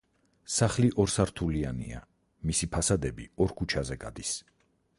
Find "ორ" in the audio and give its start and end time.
3.45-3.55